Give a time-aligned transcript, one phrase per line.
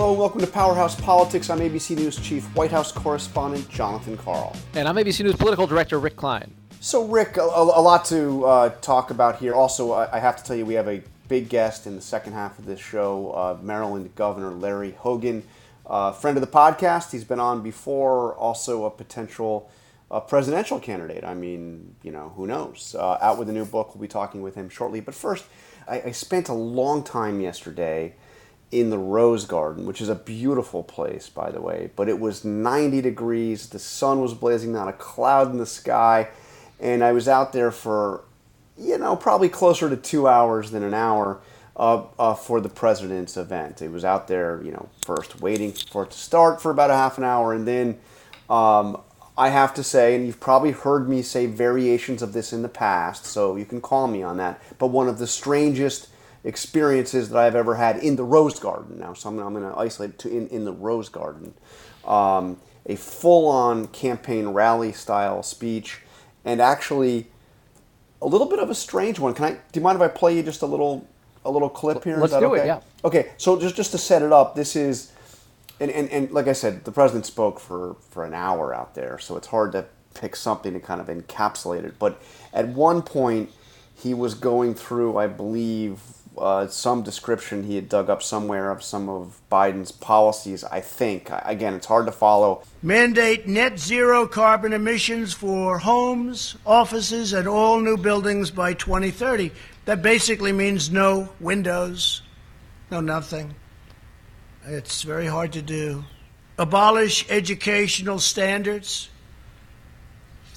[0.00, 1.50] Hello and welcome to Powerhouse Politics.
[1.50, 4.56] I'm ABC News Chief White House Correspondent Jonathan Karl.
[4.72, 6.54] And I'm ABC News Political Director Rick Klein.
[6.80, 9.52] So, Rick, a, a lot to uh, talk about here.
[9.52, 12.32] Also, I, I, have to tell you, we have a big guest in the second
[12.32, 15.42] half of this show uh, Maryland Governor Larry Hogan,
[15.84, 17.12] uh, friend of the podcast.
[17.12, 19.70] He's been on before, also a potential
[20.10, 21.24] uh, presidential candidate.
[21.24, 22.96] I mean, you know, who knows?
[22.98, 23.94] Uh, out with a new book.
[23.94, 25.00] We'll be talking with him shortly.
[25.00, 25.44] But first,
[25.86, 28.14] I, I spent a long time yesterday
[28.70, 31.90] in the Rose Garden, which is a beautiful place, by the way.
[31.96, 36.28] But it was 90 degrees, the sun was blazing, not a cloud in the sky,
[36.78, 38.24] and I was out there for,
[38.78, 41.40] you know, probably closer to two hours than an hour
[41.76, 43.82] uh, uh, for the president's event.
[43.82, 46.96] It was out there, you know, first waiting for it to start for about a
[46.96, 47.98] half an hour, and then
[48.48, 49.00] um,
[49.40, 52.68] I have to say, and you've probably heard me say variations of this in the
[52.68, 56.08] past, so you can call me on that, but one of the strangest
[56.44, 58.98] experiences that I've ever had in the Rose Garden.
[58.98, 61.54] Now, so I'm, I'm going to isolate it to in, in the Rose Garden.
[62.04, 66.02] Um, a full on campaign rally style speech,
[66.44, 67.26] and actually
[68.20, 69.32] a little bit of a strange one.
[69.32, 69.50] Can I?
[69.52, 71.06] Do you mind if I play you just a little
[71.46, 72.18] a little clip here?
[72.18, 72.64] Let's do okay?
[72.64, 72.66] it.
[72.66, 72.80] Yeah.
[73.04, 73.30] Okay.
[73.38, 75.12] So just just to set it up, this is,
[75.80, 79.18] and, and, and like I said, the president spoke for for an hour out there,
[79.18, 81.98] so it's hard to pick something to kind of encapsulate it.
[81.98, 82.20] But
[82.52, 83.50] at one point,
[83.94, 86.00] he was going through, I believe,
[86.38, 91.28] uh, some description he had dug up somewhere of some of Biden's policies, I think.
[91.44, 92.62] Again, it's hard to follow.
[92.82, 99.52] Mandate net zero carbon emissions for homes, offices, and all new buildings by 2030.
[99.84, 102.22] That basically means no windows,
[102.90, 103.54] no nothing.
[104.70, 106.04] It's very hard to do.
[106.56, 109.08] Abolish educational standards.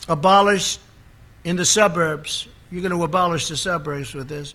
[0.08, 0.78] Abolish
[1.44, 2.48] in the suburbs.
[2.70, 4.54] You're going to abolish the suburbs with this.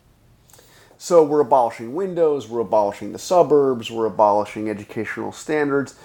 [0.97, 5.97] So we're abolishing windows, we're abolishing the suburbs, we're abolishing educational standards.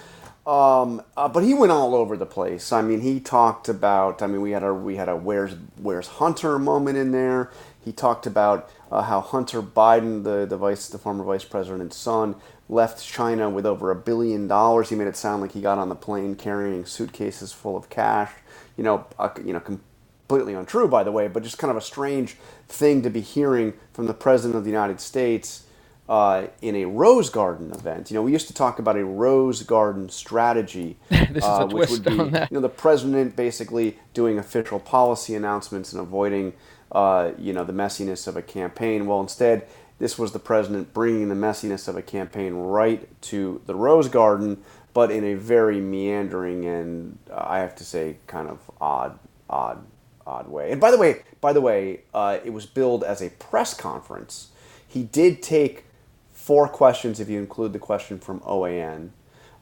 [0.46, 2.72] Um, uh, but he went all over the place.
[2.72, 4.20] I mean, he talked about.
[4.20, 7.50] I mean, we had a we had a where's where's Hunter moment in there.
[7.84, 12.36] He talked about uh, how Hunter Biden, the the vice the former vice president's son,
[12.68, 14.90] left China with over a billion dollars.
[14.90, 18.32] He made it sound like he got on the plane carrying suitcases full of cash.
[18.76, 21.82] You know, uh, you know, completely untrue, by the way, but just kind of a
[21.82, 22.36] strange
[22.68, 25.64] thing to be hearing from the President of the United States
[26.08, 28.10] uh, in a Rose Garden event.
[28.10, 30.98] You know, we used to talk about a Rose Garden strategy,
[31.40, 36.54] uh, which would be, you know, the President basically doing official policy announcements and avoiding,
[36.94, 39.06] uh, you know, the messiness of a campaign.
[39.06, 39.66] Well, instead,
[39.98, 44.62] this was the President bringing the messiness of a campaign right to the Rose Garden,
[44.92, 49.18] but in a very meandering and, uh, I have to say, kind of odd,
[49.50, 49.84] odd
[50.26, 50.72] odd way.
[50.72, 54.48] And by the way, by the way, uh, it was billed as a press conference.
[54.88, 55.84] He did take
[56.32, 59.10] four questions, if you include the question from OAN.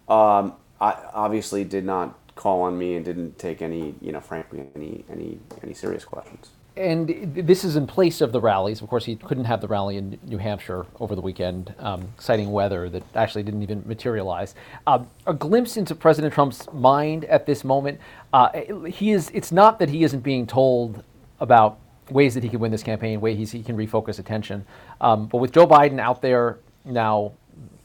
[0.09, 4.65] Um, I obviously did not call on me and didn't take any, you know, frankly,
[4.77, 8.81] any any any serious questions and this is in place of the rallies.
[8.81, 12.51] Of course, he couldn't have the rally in New Hampshire over the weekend, um, citing
[12.51, 14.55] weather that actually didn't even materialize.
[14.87, 18.01] Uh, a glimpse into President Trump's mind at this moment.
[18.33, 18.51] Uh,
[18.87, 19.31] he is.
[19.35, 21.03] It's not that he isn't being told
[21.41, 21.79] about
[22.11, 24.65] ways that he can win this campaign, ways he can refocus attention.
[25.01, 27.33] Um, but with Joe Biden out there now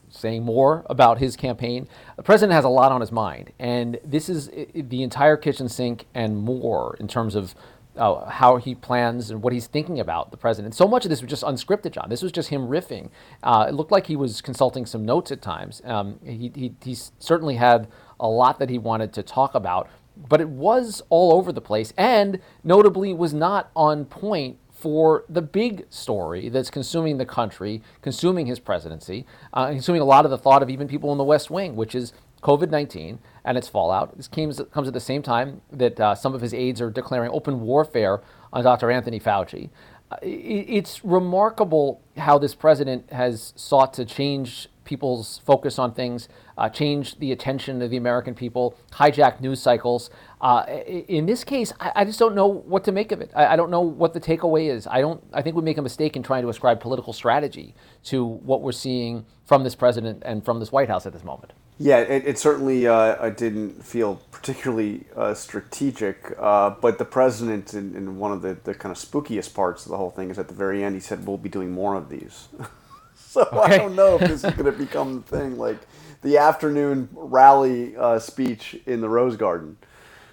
[0.09, 1.87] saying more about his campaign.
[2.15, 6.05] The president has a lot on his mind, and this is the entire kitchen sink
[6.13, 7.55] and more in terms of
[7.97, 10.75] uh, how he plans and what he's thinking about the president.
[10.75, 12.09] So much of this was just unscripted, John.
[12.09, 13.09] This was just him riffing.
[13.43, 15.81] Uh, it looked like he was consulting some notes at times.
[15.85, 17.87] Um, he, he, he certainly had
[18.19, 21.93] a lot that he wanted to talk about, but it was all over the place
[21.97, 28.45] and notably was not on point for the big story that's consuming the country, consuming
[28.45, 31.49] his presidency, uh, consuming a lot of the thought of even people in the West
[31.49, 34.15] Wing, which is COVID 19 and its fallout.
[34.17, 37.31] This comes, comes at the same time that uh, some of his aides are declaring
[37.31, 38.21] open warfare
[38.53, 38.91] on Dr.
[38.91, 39.69] Anthony Fauci.
[40.11, 46.69] Uh, it's remarkable how this president has sought to change people's focus on things, uh,
[46.69, 50.09] change the attention of the American people, hijack news cycles.
[50.39, 53.31] Uh, in this case, I, just don't know what to make of it.
[53.35, 54.87] I, I, don't know what the takeaway is.
[54.87, 55.21] I don't.
[55.33, 57.75] I think we make a mistake in trying to ascribe political strategy
[58.05, 61.51] to what we're seeing from this president and from this White House at this moment.
[61.79, 66.33] Yeah, it, it certainly uh, didn't feel particularly uh, strategic.
[66.39, 69.91] Uh, but the president, in, in, one of the, the kind of spookiest parts of
[69.91, 72.09] the whole thing, is at the very end, he said, We'll be doing more of
[72.09, 72.47] these.
[73.15, 73.75] so okay.
[73.75, 75.77] I don't know if this is going to become the thing like
[76.23, 79.77] the afternoon rally uh, speech in the Rose Garden.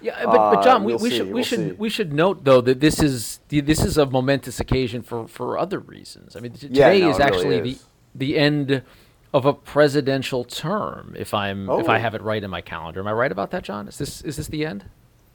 [0.01, 1.71] Yeah, but, but John, we, we'll we should we we'll should see.
[1.71, 5.79] we should note though that this is this is a momentous occasion for, for other
[5.79, 6.35] reasons.
[6.35, 7.85] I mean, today yeah, no, is actually really is.
[8.13, 8.83] the the end
[9.33, 11.15] of a presidential term.
[11.17, 11.79] If I'm oh.
[11.79, 12.01] if I oh.
[12.01, 13.87] have it right in my calendar, am I right about that, John?
[13.87, 14.85] Is this is this the end?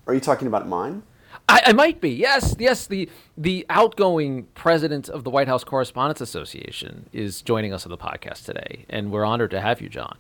[0.07, 1.03] Are you talking about mine?
[1.49, 2.11] I, I might be.
[2.11, 2.87] Yes, yes.
[2.87, 7.99] The the outgoing president of the White House Correspondents Association is joining us on the
[7.99, 10.19] podcast today, and we're honored to have you, John.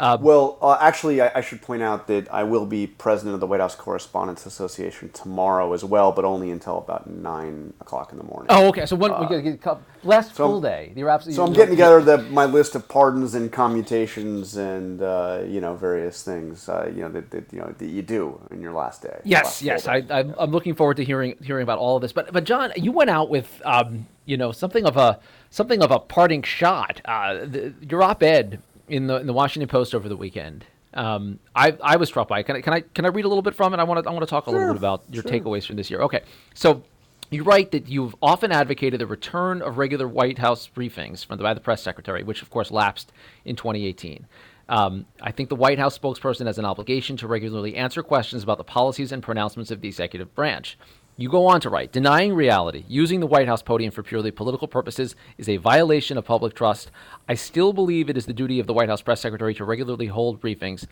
[0.00, 3.40] Uh, well, uh, actually, I, I, should point out that I will be president of
[3.40, 8.16] the White House Correspondents Association tomorrow as well, but only until about nine o'clock in
[8.16, 8.46] the morning.
[8.48, 8.86] Oh, okay.
[8.86, 9.62] So one, uh, we get
[10.02, 10.94] last so full day.
[10.96, 11.36] You're absolutely.
[11.36, 15.74] So I'm getting together the, my list of pardons and commutations and uh, you know
[15.74, 19.02] various things uh, you know that, that, you know that you do in your last
[19.02, 19.20] day.
[19.24, 19.86] Yes, last yes.
[19.86, 22.14] I, am looking forward to hearing hearing about all of this.
[22.14, 25.20] But but John, you went out with um, you know something of a
[25.50, 27.02] something of a parting shot.
[27.04, 30.66] Uh, the, your op-ed in the in the Washington Post over the weekend.
[30.92, 32.42] Um, I I was struck by.
[32.42, 33.78] Can I can I can I read a little bit from it?
[33.78, 35.30] I want to I want to talk a little bit about your sure.
[35.30, 36.00] takeaways from this year.
[36.02, 36.22] Okay,
[36.54, 36.82] so
[37.30, 41.44] you write that you've often advocated the return of regular White House briefings from the,
[41.44, 43.12] by the press secretary, which of course lapsed
[43.44, 44.26] in 2018.
[44.68, 48.58] Um, I think the White House spokesperson has an obligation to regularly answer questions about
[48.58, 50.78] the policies and pronouncements of the executive branch.
[51.20, 54.66] You go on to write denying reality, using the White House podium for purely political
[54.66, 56.90] purposes is a violation of public trust.
[57.28, 60.06] I still believe it is the duty of the White House press secretary to regularly
[60.06, 60.86] hold briefings,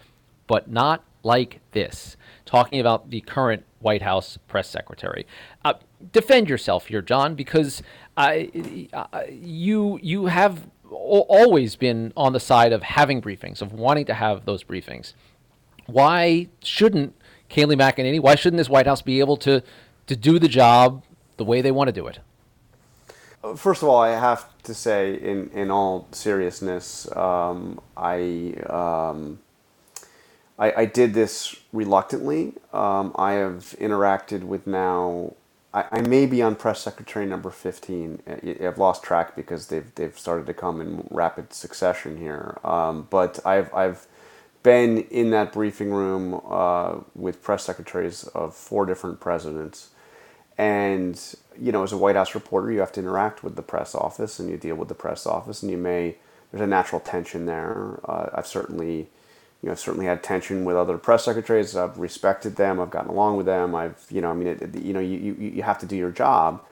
[0.46, 2.18] but not like this.
[2.44, 5.26] Talking about the current White House press secretary.
[5.64, 5.74] Uh,
[6.12, 7.82] defend yourself here, John, because
[8.18, 8.42] uh,
[9.30, 14.44] you you have always been on the side of having briefings, of wanting to have
[14.44, 15.14] those briefings.
[15.86, 17.14] Why shouldn't
[17.50, 19.62] Kayleigh McEnany, why shouldn't this White House be able to
[20.08, 21.04] to do the job
[21.36, 22.18] the way they want to do it?
[23.56, 29.38] First of all, I have to say, in, in all seriousness, um, I, um,
[30.58, 32.54] I, I did this reluctantly.
[32.72, 35.34] Um, I have interacted with now.
[35.72, 38.20] I, I, may be on press secretary number fifteen.
[38.60, 42.58] I've lost track because they've they've started to come in rapid succession here.
[42.64, 44.06] Um, but I've I've
[44.62, 49.90] been in that briefing room uh, with press secretaries of four different presidents
[50.58, 53.94] and you know, as a White House reporter, you have to interact with the press
[53.94, 56.16] office, and you deal with the press office, and you may
[56.50, 58.00] there's a natural tension there.
[58.04, 58.96] Uh, I've certainly,
[59.62, 61.76] you know, I've certainly had tension with other press secretaries.
[61.76, 62.80] I've respected them.
[62.80, 63.74] I've gotten along with them.
[63.74, 66.10] I've, you know, I mean, it, you know, you, you, you have to do your
[66.10, 66.64] job.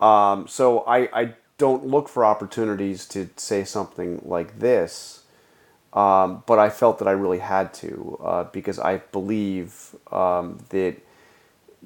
[0.00, 5.22] Um, so I, I don't look for opportunities to say something like this.
[5.94, 10.96] Um, but I felt that I really had to uh, because I believe um, that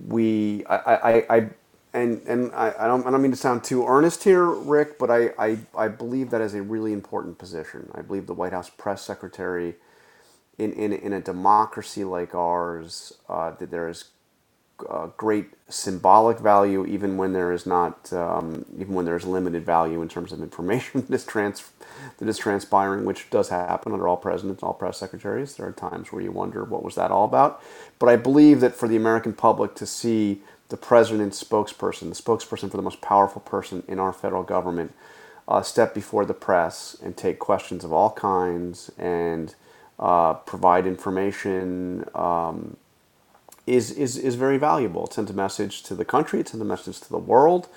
[0.07, 1.51] we I, I, I
[1.95, 5.11] and and I, I don't I don't mean to sound too earnest here, Rick, but
[5.11, 7.91] I, I, I believe that is a really important position.
[7.95, 9.77] I believe the White House press secretary,
[10.59, 14.07] in in, in a democracy like ours, uh, that there is
[14.89, 19.65] uh, great symbolic value, even when there is not, um, even when there is limited
[19.65, 21.71] value in terms of information that is trans
[22.19, 25.57] that is transpiring, which does happen under all presidents, all press secretaries.
[25.57, 27.63] There are times where you wonder what was that all about.
[27.99, 32.71] But I believe that for the American public to see the president's spokesperson, the spokesperson
[32.71, 34.95] for the most powerful person in our federal government,
[35.49, 39.55] uh, step before the press and take questions of all kinds and
[39.99, 42.05] uh, provide information.
[42.15, 42.77] Um,
[43.69, 45.07] is, is, is very valuable.
[45.07, 47.69] It sends a message to the country, it sends a message to the world.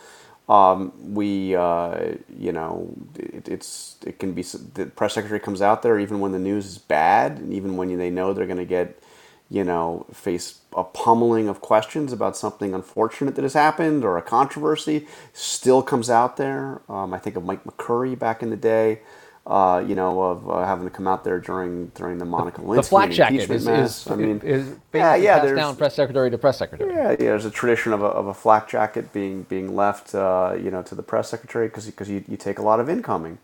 [0.50, 5.82] Um, we, uh, you know, it, it's it can be the press secretary comes out
[5.82, 8.66] there even when the news is bad, and even when they know they're going to
[8.66, 9.02] get,
[9.50, 14.22] you know, face a pummeling of questions about something unfortunate that has happened or a
[14.22, 16.82] controversy, still comes out there.
[16.90, 19.02] Um, I think of Mike McCurry back in the day
[19.48, 22.76] uh, you know, of uh, having to come out there during during the Monica Lewinsky
[22.76, 26.38] the flak jacket is, is, I mean, is yeah, yeah, passed down press secretary to
[26.38, 26.94] press secretary.
[26.94, 27.16] Yeah, yeah.
[27.18, 30.84] There's a tradition of a, of a flak jacket being being left, uh, you know,
[30.84, 33.40] to the press secretary because because you, you take a lot of incoming.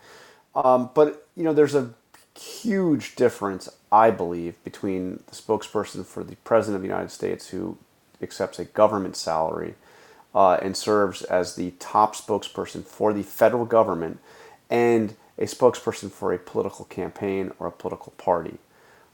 [0.54, 1.94] Um, but you know, there's a
[2.40, 7.78] huge difference, I believe, between the spokesperson for the president of the United States who
[8.22, 9.76] accepts a government salary
[10.36, 14.20] uh, and serves as the top spokesperson for the federal government
[14.70, 18.58] and a spokesperson for a political campaign or a political party.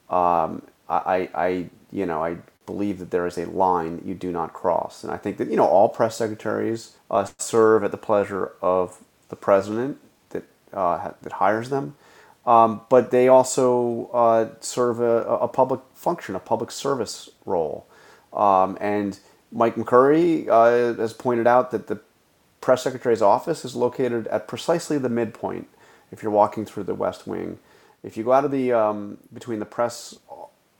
[0.10, 4.54] Um, I, I, you know, I believe that there is a line you do not
[4.54, 8.54] cross, and I think that you know all press secretaries uh, serve at the pleasure
[8.62, 9.98] of the president
[10.30, 11.96] that uh, that hires them,
[12.46, 17.88] um, but they also uh, serve a, a, public function, a public service role,
[18.34, 19.20] um, and
[19.52, 22.00] Mike McCurry uh, has pointed out that the
[22.62, 25.68] press secretary's office is located at precisely the midpoint.
[26.14, 27.60] If you're walking through the West Wing,
[28.04, 30.16] if you go out of the um, between the press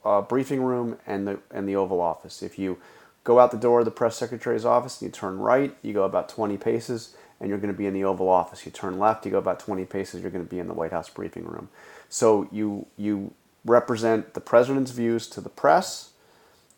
[0.06, 2.44] uh, briefing room and the and the Oval Office.
[2.44, 2.78] If you
[3.24, 6.04] go out the door of the press secretary's office and you turn right, you go
[6.04, 8.66] about 20 paces, and you're going to be in the Oval Office.
[8.66, 10.92] You turn left, you go about 20 paces, you're going to be in the White
[10.92, 11.70] House briefing room.
[12.10, 13.34] So you you
[13.66, 16.12] represent the president's views to the press,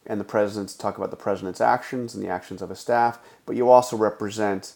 [0.06, 3.56] and the president's talk about the president's actions and the actions of his staff, but
[3.56, 4.74] you also represent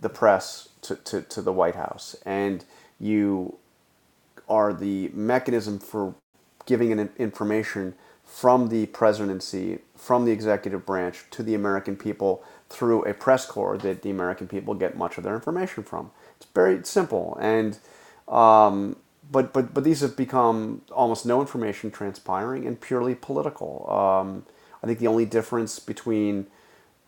[0.00, 2.16] the press to, to, to the White House.
[2.26, 2.64] And
[3.00, 3.58] you
[4.48, 6.14] are the mechanism for
[6.66, 13.04] giving an information from the presidency, from the executive branch to the American people through
[13.04, 16.10] a press corps that the American people get much of their information from.
[16.36, 17.78] It's very simple, and
[18.28, 18.96] um,
[19.30, 23.88] but but but these have become almost no information transpiring and purely political.
[23.90, 24.46] Um,
[24.82, 26.46] I think the only difference between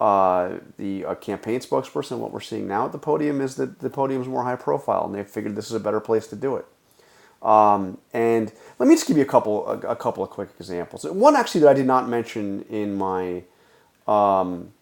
[0.00, 3.88] uh, the uh, campaign spokesperson what we're seeing now at the podium is that the
[3.88, 6.56] podium is more high profile, and they figured this is a better place to do
[6.56, 6.66] it.
[7.42, 11.04] Um, and let me just give you a couple a, a, couple of quick examples.
[11.04, 13.44] One actually that I did not mention in my
[14.06, 14.72] um,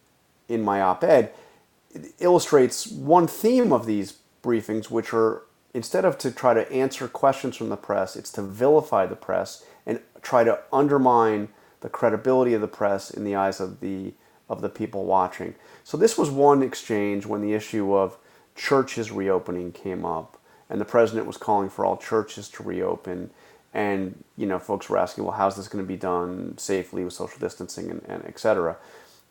[0.48, 1.32] in my op-ed
[2.18, 5.42] illustrates one theme of these briefings, which are
[5.72, 9.64] instead of to try to answer questions from the press, it's to vilify the press
[9.84, 11.48] and try to undermine
[11.80, 14.14] the credibility of the press in the eyes of the
[14.48, 15.54] of the people watching.
[15.84, 18.18] So this was one exchange when the issue of
[18.54, 23.30] churches reopening came up and the president was calling for all churches to reopen.
[23.72, 27.12] And you know, folks were asking, well, how's this going to be done safely with
[27.12, 28.76] social distancing and, and et cetera?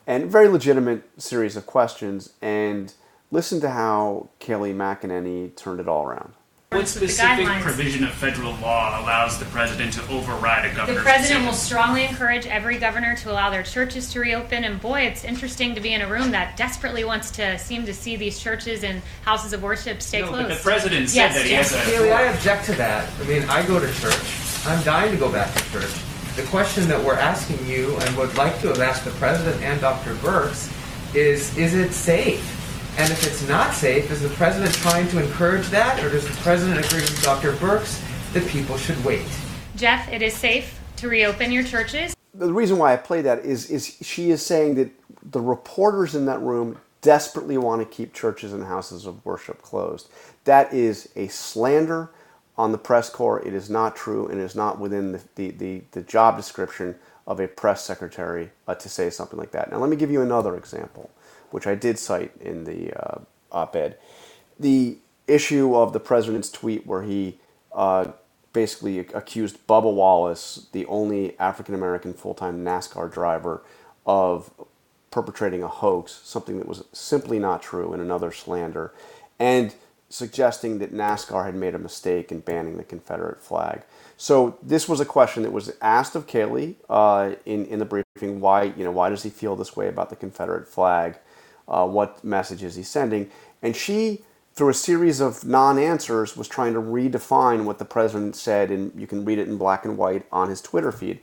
[0.06, 2.34] And very legitimate series of questions.
[2.42, 2.94] And
[3.32, 6.34] listen to how Kelly McEnany turned it all around.
[6.74, 11.22] What specific provision of federal law allows the president to override a governor's The president
[11.22, 11.46] decision?
[11.46, 14.64] will strongly encourage every governor to allow their churches to reopen.
[14.64, 17.94] And boy, it's interesting to be in a room that desperately wants to seem to
[17.94, 20.50] see these churches and houses of worship stay no, closed.
[20.50, 21.76] But the president said yes, that he yes.
[21.76, 21.92] has a.
[21.92, 23.10] Kayleigh, I object to that.
[23.20, 24.66] I mean, I go to church.
[24.66, 25.92] I'm dying to go back to church.
[26.36, 29.80] The question that we're asking you and would like to have asked the president and
[29.80, 30.16] Dr.
[30.16, 30.72] Birx
[31.16, 32.63] is, is it safe?
[32.96, 36.34] And if it's not safe, is the president trying to encourage that, or does the
[36.42, 37.54] president agree with Dr.
[37.54, 38.00] Birx
[38.34, 39.26] that people should wait?
[39.76, 42.16] Jeff, it is safe to reopen your churches.
[42.36, 44.92] The reason why I play that is is she is saying that
[45.24, 50.10] the reporters in that room desperately want to keep churches and houses of worship closed.
[50.44, 52.12] That is a slander
[52.58, 53.46] on the press corps.
[53.46, 56.96] It is not true, and it is not within the, the, the, the job description
[57.26, 59.72] of a press secretary uh, to say something like that.
[59.72, 61.10] Now, let me give you another example
[61.54, 63.20] which I did cite in the uh,
[63.52, 63.98] op ed.
[64.60, 67.38] The issue of the president's tweet where he
[67.76, 68.12] uh,
[68.54, 73.62] basically accused Bubba Wallace, the only African American full time NASCAR driver,
[74.04, 74.52] of
[75.12, 78.92] perpetrating a hoax, something that was simply not true, and another slander,
[79.38, 79.76] and
[80.10, 83.84] suggesting that NASCAR had made a mistake in banning the Confederate flag.
[84.18, 88.40] So this was a question that was asked of Kayleigh uh, in in the briefing.
[88.40, 91.20] Why you know why does he feel this way about the Confederate flag?
[91.68, 93.30] Uh, what message is he sending.
[93.62, 94.22] And she,
[94.54, 98.92] through a series of non answers, was trying to redefine what the president said, and
[99.00, 101.20] you can read it in black and white on his Twitter feed.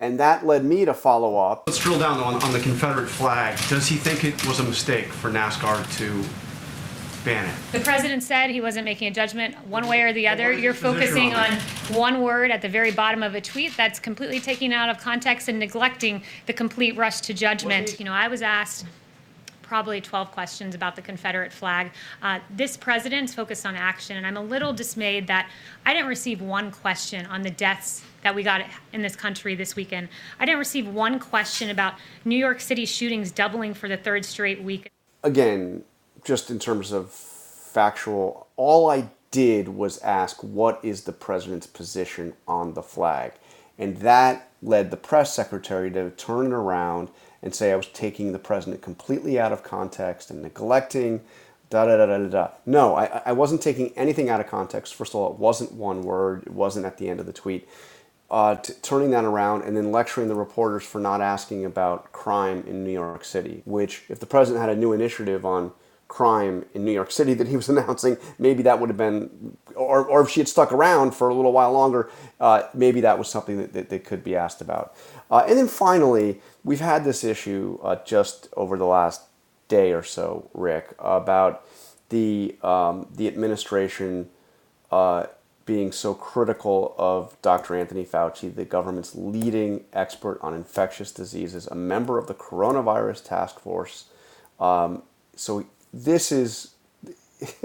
[0.00, 1.64] And that led me to follow up.
[1.66, 3.58] Let's drill down on, on the Confederate flag.
[3.68, 6.24] Does he think it was a mistake for NASCAR to
[7.24, 7.54] ban it?
[7.72, 10.52] The president said he wasn't making a judgment one way or the other.
[10.52, 11.52] You're focusing on
[11.90, 15.48] one word at the very bottom of a tweet that's completely taken out of context
[15.48, 17.98] and neglecting the complete rush to judgment.
[17.98, 18.86] You know, I was asked
[19.68, 21.90] probably 12 questions about the Confederate flag.
[22.22, 25.50] Uh, this president's focused on action, and I'm a little dismayed that
[25.84, 28.62] I didn't receive one question on the deaths that we got
[28.94, 30.08] in this country this weekend.
[30.40, 31.94] I didn't receive one question about
[32.24, 34.90] New York City shootings doubling for the third straight week.
[35.22, 35.84] Again,
[36.24, 42.32] just in terms of factual, all I did was ask what is the president's position
[42.46, 43.32] on the flag.
[43.76, 47.10] And that led the press secretary to turn it around
[47.42, 51.22] and say I was taking the president completely out of context and neglecting
[51.70, 52.48] da da da da da.
[52.66, 54.94] No, I, I wasn't taking anything out of context.
[54.94, 57.68] First of all, it wasn't one word, it wasn't at the end of the tweet.
[58.30, 62.62] Uh, t- turning that around and then lecturing the reporters for not asking about crime
[62.66, 65.72] in New York City, which, if the president had a new initiative on
[66.08, 70.04] crime in New York City that he was announcing, maybe that would have been, or,
[70.04, 72.10] or if she had stuck around for a little while longer,
[72.40, 74.94] uh, maybe that was something that, that, could be asked about.
[75.30, 79.22] Uh, and then finally, we've had this issue uh, just over the last
[79.68, 81.64] day or so, Rick, about
[82.08, 84.30] the um, the administration
[84.90, 85.26] uh,
[85.66, 87.76] being so critical of Dr.
[87.76, 93.60] Anthony Fauci, the government's leading expert on infectious diseases, a member of the coronavirus task
[93.60, 94.06] force.
[94.58, 95.02] Um,
[95.36, 96.74] so this is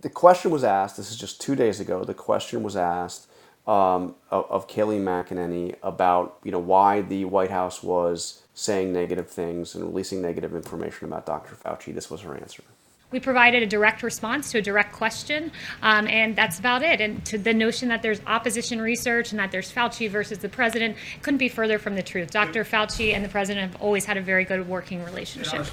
[0.00, 0.96] the question was asked.
[0.96, 2.04] This is just two days ago.
[2.04, 3.28] The question was asked
[3.66, 9.28] um, of, of Kayleigh McEnany about you know why the White House was saying negative
[9.28, 11.54] things and releasing negative information about Dr.
[11.54, 11.94] Fauci.
[11.94, 12.62] This was her answer.
[13.10, 17.00] We provided a direct response to a direct question, um, and that's about it.
[17.00, 20.96] And to the notion that there's opposition research and that there's Fauci versus the president
[21.22, 22.30] couldn't be further from the truth.
[22.30, 22.64] Dr.
[22.64, 25.66] Fauci and the president have always had a very good working relationship.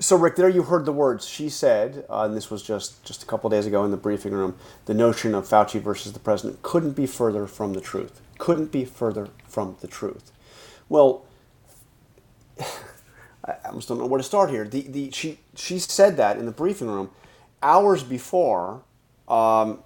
[0.00, 3.22] So, Rick, there you heard the words she said, uh, and this was just, just
[3.22, 4.56] a couple days ago in the briefing room.
[4.86, 8.22] The notion of Fauci versus the president couldn't be further from the truth.
[8.38, 10.32] Couldn't be further from the truth.
[10.88, 11.26] Well,
[13.44, 14.64] I almost don't know where to start here.
[14.64, 17.10] The, the, she, she said that in the briefing room
[17.62, 18.82] hours before
[19.28, 19.80] um,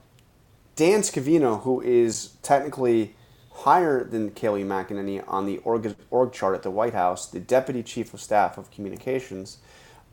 [0.76, 3.16] Dan Scavino, who is technically
[3.50, 7.82] higher than Kayleigh McEnany on the org, org chart at the White House, the deputy
[7.82, 9.58] chief of staff of communications,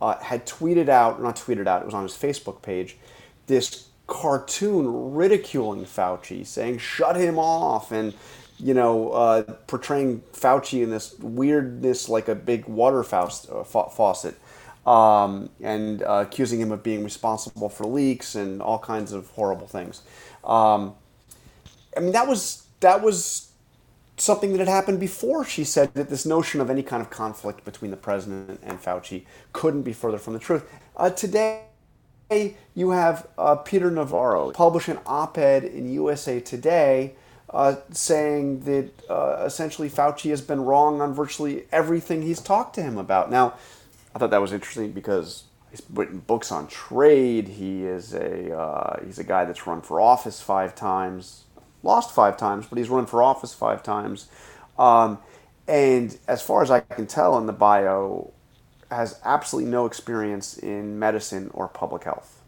[0.01, 2.98] uh, had tweeted out, not tweeted out, it was on his Facebook page,
[3.48, 8.13] this cartoon ridiculing Fauci, saying, shut him off, and
[8.60, 14.36] you know, uh, portraying Fauci in this weirdness like a big water uh, faucet,
[14.86, 19.67] um, and uh, accusing him of being responsible for leaks and all kinds of horrible
[19.67, 20.01] things.
[20.43, 20.96] Um,
[21.96, 23.50] I mean, that was that was
[24.22, 25.44] something that had happened before.
[25.44, 29.25] She said that this notion of any kind of conflict between the president and Fauci
[29.54, 30.63] couldn't be further from the truth.
[30.96, 31.63] Uh, today.
[32.74, 37.16] You have uh, Peter Navarro publish an op-ed in USA Today
[37.50, 42.82] uh, saying that uh, essentially Fauci has been wrong on virtually everything he's talked to
[42.82, 43.30] him about.
[43.30, 43.56] Now,
[44.16, 47.50] I thought that was interesting because he's written books on trade.
[47.50, 51.44] He is a uh, he's a guy that's run for office five times,
[51.83, 54.27] lost five times, but he's run for office five times.
[54.77, 55.20] Um,
[55.67, 58.31] and as far as I can tell in the bio,
[58.89, 62.41] has absolutely no experience in medicine or public health.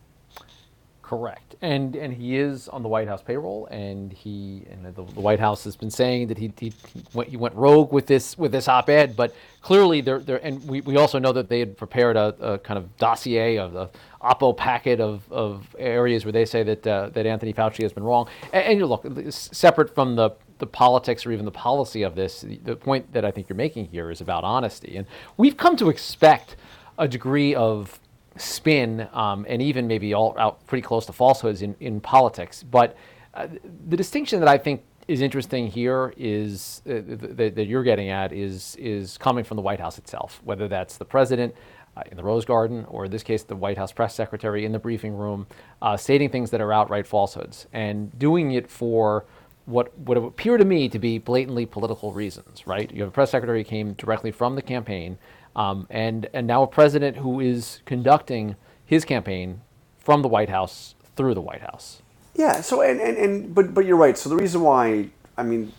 [1.04, 5.20] Correct, and and he is on the White House payroll, and he and the, the
[5.20, 6.72] White House has been saying that he, he
[7.14, 10.80] went he went rogue with this with this op-ed, but clearly they're there, and we,
[10.80, 13.90] we also know that they had prepared a, a kind of dossier of the
[14.22, 18.06] oppo packet of, of areas where they say that uh, that Anthony Fauci has been
[18.06, 22.16] wrong, and, and you look separate from the the politics or even the policy of
[22.16, 25.76] this, the point that I think you're making here is about honesty, and we've come
[25.76, 26.56] to expect
[26.98, 28.00] a degree of
[28.38, 32.64] spin um, and even maybe all out pretty close to falsehoods in, in politics.
[32.64, 32.96] But
[33.34, 33.48] uh,
[33.88, 38.32] the distinction that I think is interesting here is uh, that, that you're getting at
[38.32, 41.54] is is coming from the White House itself, whether that's the president.
[41.96, 44.72] Uh, in the Rose Garden, or in this case, the White House press secretary in
[44.72, 45.46] the briefing room,
[45.80, 49.26] uh, stating things that are outright falsehoods and doing it for
[49.66, 52.92] what would appear to me to be blatantly political reasons, right?
[52.92, 55.18] You have a press secretary who came directly from the campaign,
[55.56, 59.62] um, and, and now a president who is conducting his campaign
[59.98, 62.02] from the White House through the White House.
[62.36, 62.62] Yeah.
[62.62, 64.18] So and, and, and but but you're right.
[64.18, 65.72] So the reason why I mean,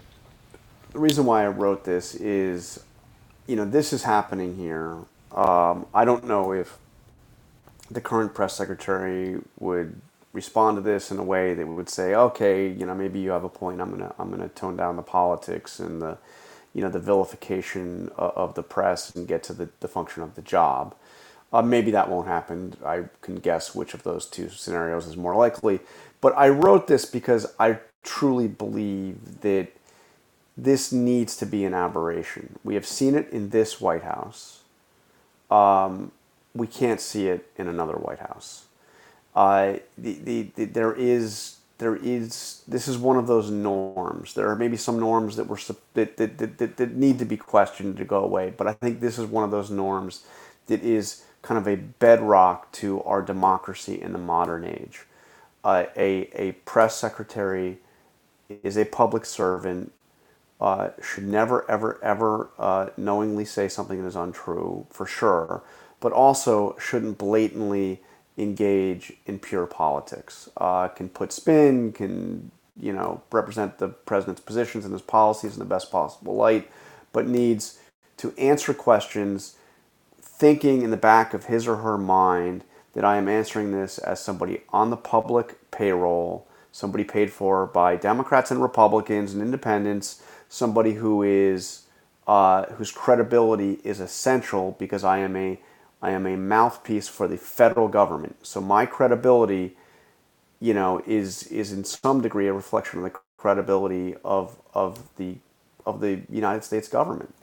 [0.92, 2.80] the reason why I wrote this is,
[3.46, 4.98] you know, this is happening here.
[5.32, 6.78] Um, I don't know if
[7.90, 10.00] the current press secretary would
[10.32, 13.44] respond to this in a way that would say, okay, you know, maybe you have
[13.44, 13.80] a point.
[13.80, 16.18] I'm gonna I'm gonna tone down the politics and the
[16.74, 20.42] you know the vilification of the press and get to the, the function of the
[20.42, 20.94] job.
[21.52, 22.74] Uh, maybe that won't happen.
[22.84, 25.80] I can guess which of those two scenarios is more likely.
[26.20, 29.68] But I wrote this because I truly believe that
[30.56, 32.58] this needs to be an aberration.
[32.64, 34.62] We have seen it in this White House.
[35.50, 36.12] Um,
[36.54, 38.66] we can't see it in another White House.
[39.34, 44.34] Uh, the, the, the, there is there is this is one of those norms.
[44.34, 45.58] There are maybe some norms that were
[45.94, 49.18] that, that, that, that need to be questioned to go away, but I think this
[49.18, 50.24] is one of those norms
[50.66, 55.02] that is kind of a bedrock to our democracy in the modern age.
[55.62, 57.78] Uh, a, a press secretary
[58.62, 59.92] is a public servant,
[60.60, 65.62] uh, should never, ever, ever uh, knowingly say something that is untrue, for sure,
[66.00, 68.00] but also shouldn't blatantly
[68.36, 70.48] engage in pure politics.
[70.56, 75.58] Uh, can put spin, can you know represent the president's positions and his policies in
[75.58, 76.70] the best possible light,
[77.12, 77.78] but needs
[78.16, 79.56] to answer questions
[80.20, 84.20] thinking in the back of his or her mind that I am answering this as
[84.20, 90.94] somebody on the public payroll, somebody paid for by Democrats and Republicans and independents, somebody
[90.94, 91.82] who is
[92.26, 95.60] uh, whose credibility is essential because I am a
[96.02, 98.36] I am a mouthpiece for the federal government.
[98.46, 99.76] So my credibility,
[100.60, 105.36] you know, is is in some degree a reflection of the credibility of of the
[105.86, 107.34] of the United States government.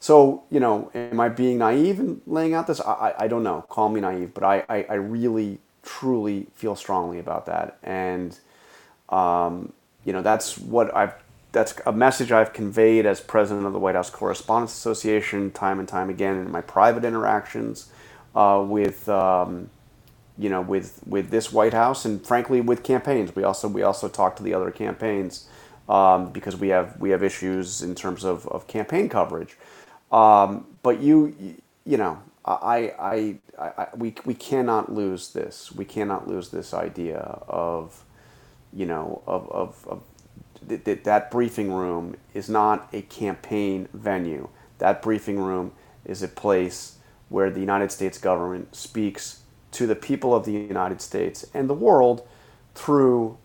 [0.00, 2.80] So, you know, am I being naive in laying out this?
[2.80, 3.64] I, I don't know.
[3.68, 7.78] Call me naive, but I, I, I really, truly feel strongly about that.
[7.82, 8.38] And,
[9.08, 9.72] um,
[10.04, 11.14] you know, that's what I've,
[11.52, 15.88] that's a message I've conveyed as president of the White House Correspondents Association time and
[15.88, 17.90] time again in my private interactions
[18.36, 19.70] uh, with, um,
[20.38, 23.34] you know, with, with this White House and frankly with campaigns.
[23.34, 25.48] We also, we also talk to the other campaigns
[25.88, 29.56] um, because we have, we have issues in terms of, of campaign coverage.
[30.12, 35.72] Um, but you, you know, I, I, I, we, we cannot lose this.
[35.72, 37.18] We cannot lose this idea
[37.48, 38.04] of,
[38.72, 40.02] you know, of, of, of
[40.68, 44.48] that, that briefing room is not a campaign venue.
[44.78, 45.72] That briefing room
[46.04, 46.95] is a place
[47.28, 49.40] where the United States government speaks
[49.72, 52.26] to the people of the United States and the world
[52.74, 53.36] through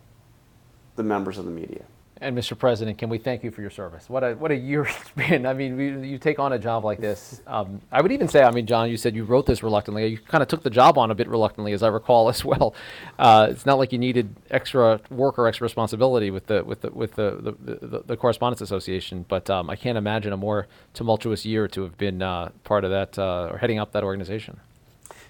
[0.95, 1.83] the members of the media.
[2.21, 2.55] And Mr.
[2.55, 4.07] President, can we thank you for your service?
[4.07, 5.47] What a what a year it's been.
[5.47, 7.41] I mean, we, you take on a job like this.
[7.47, 10.05] Um, I would even say, I mean, John, you said you wrote this reluctantly.
[10.05, 12.75] You kind of took the job on a bit reluctantly, as I recall as well.
[13.17, 16.91] Uh, it's not like you needed extra work or extra responsibility with the with the
[16.91, 19.25] with the the, the, the Correspondents Association.
[19.27, 22.91] But um, I can't imagine a more tumultuous year to have been uh, part of
[22.91, 24.59] that uh, or heading up that organization.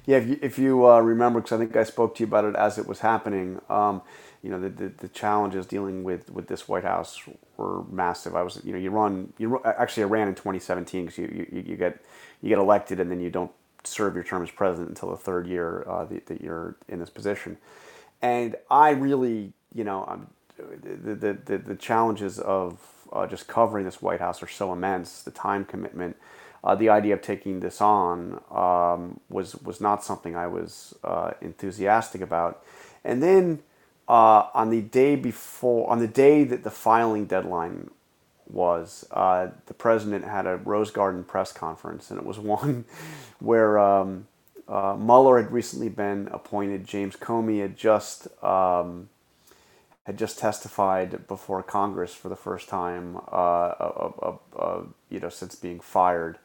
[0.06, 2.44] Yeah, if you, if you uh, remember, because I think I spoke to you about
[2.44, 3.62] it as it was happening.
[3.70, 4.02] Um,
[4.44, 7.22] you know the, the, the, challenges dealing with, with this White House
[7.58, 8.36] were massive.
[8.36, 11.64] I was you know you run you actually I ran in 2017 because you, you,
[11.68, 12.04] you get
[12.42, 13.52] you get elected and then you don't
[13.84, 17.10] serve your term as president until the third year uh, that, that, you're in this
[17.10, 17.58] position.
[18.22, 20.28] And I really you know
[20.58, 22.80] the, the, the, the challenges of
[23.14, 25.22] uh, just covering this White House are so immense.
[25.22, 26.18] The time commitment.
[26.64, 31.32] Uh, the idea of taking this on um, was was not something I was uh,
[31.42, 32.64] enthusiastic about,
[33.04, 33.64] and then
[34.12, 37.90] uh, on the day before, on the day that the filing deadline
[38.46, 42.84] was, uh, the president had a Rose Garden press conference, and it was one
[43.40, 44.28] where um,
[44.68, 46.86] uh, Mueller had recently been appointed.
[46.86, 49.08] James Comey had just um,
[50.04, 53.94] had just testified before Congress for the first time, uh,
[55.10, 56.38] you know, since being fired.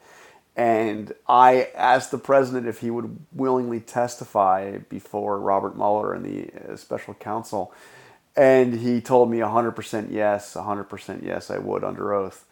[0.56, 6.72] And I asked the president if he would willingly testify before Robert Mueller and the
[6.72, 7.74] uh, special counsel.
[8.36, 12.46] And he told me 100% yes, 100% yes, I would under oath.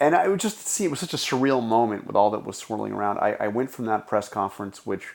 [0.00, 2.56] And I would just see it was such a surreal moment with all that was
[2.56, 3.18] swirling around.
[3.18, 5.14] I, I went from that press conference, which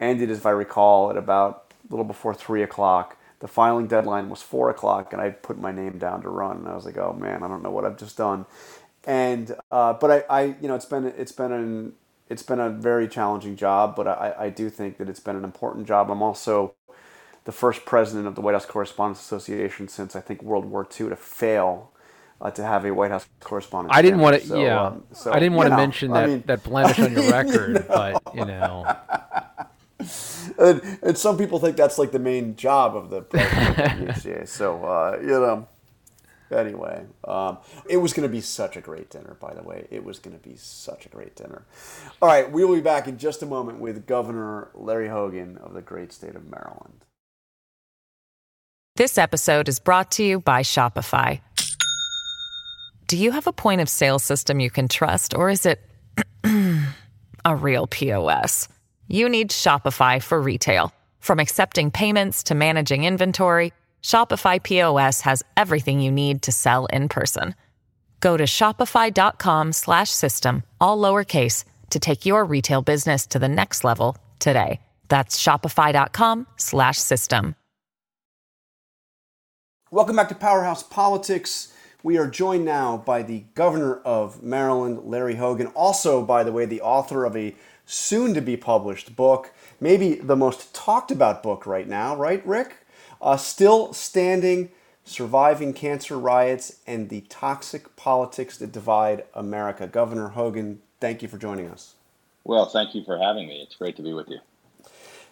[0.00, 3.16] ended, as I recall, at about a little before three o'clock.
[3.40, 6.58] The filing deadline was four o'clock, and I put my name down to run.
[6.58, 8.44] And I was like, "Oh man, I don't know what I've just done."
[9.08, 11.94] And uh, but I, I you know it's been it's been an
[12.28, 15.44] it's been a very challenging job, but I, I do think that it's been an
[15.44, 16.10] important job.
[16.10, 16.74] I'm also
[17.44, 21.08] the first president of the White House Correspondents Association since I think World War II
[21.08, 21.90] to fail
[22.42, 23.94] uh, to have a White House correspondent.
[23.94, 26.24] I didn't want to, so, yeah, um, so, I didn't want to know, mention that,
[26.24, 27.86] I mean, that blemish on your record, you know.
[27.88, 28.96] but you know.
[30.58, 34.30] And, and, some people think that's like the main job of the president of the
[34.30, 34.48] UCA.
[34.48, 35.66] So uh, you know.
[36.50, 37.58] Anyway, um,
[37.88, 39.86] it was going to be such a great dinner, by the way.
[39.90, 41.64] It was going to be such a great dinner.
[42.22, 45.74] All right, we will be back in just a moment with Governor Larry Hogan of
[45.74, 47.04] the great state of Maryland.
[48.96, 51.40] This episode is brought to you by Shopify.
[53.06, 55.80] Do you have a point of sale system you can trust, or is it
[57.44, 58.68] a real POS?
[59.06, 60.92] You need Shopify for retail.
[61.20, 67.08] From accepting payments to managing inventory, Shopify POS has everything you need to sell in
[67.08, 67.54] person.
[68.20, 74.80] Go to shopify.com/system all lowercase to take your retail business to the next level today.
[75.08, 77.54] That's shopify.com/system.
[79.90, 81.72] Welcome back to Powerhouse Politics.
[82.02, 86.66] We are joined now by the governor of Maryland, Larry Hogan, also by the way
[86.66, 87.56] the author of a
[87.86, 92.76] soon to be published book, maybe the most talked about book right now, right, Rick?
[93.20, 94.70] Uh, still standing,
[95.04, 99.86] surviving cancer riots, and the toxic politics that divide America.
[99.86, 101.94] Governor Hogan, thank you for joining us.
[102.44, 103.60] Well, thank you for having me.
[103.60, 104.38] It's great to be with you.